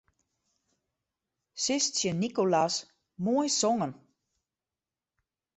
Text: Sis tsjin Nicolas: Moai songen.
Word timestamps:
Sis 1.65 1.83
tsjin 1.91 2.17
Nicolas: 2.23 2.73
Moai 3.23 3.49
songen. 3.59 3.91